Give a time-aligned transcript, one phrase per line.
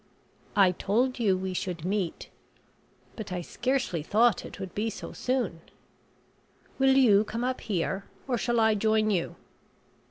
[0.55, 2.31] "I told you we should meet.
[3.15, 5.61] But I scarcely thought it would be so soon.
[6.79, 9.35] Will you come up here, or shall I join you?"